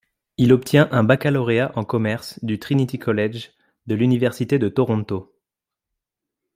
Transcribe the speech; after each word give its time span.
Il 0.37 0.51
obtient 0.51 0.89
un 0.91 1.03
baccalauréat 1.03 1.73
en 1.75 1.85
commerce 1.85 2.39
du 2.43 2.57
Trinity 2.57 2.97
College 2.97 3.51
de 3.85 3.93
l'Université 3.93 4.57
de 4.57 4.67
Toronto. 4.67 5.31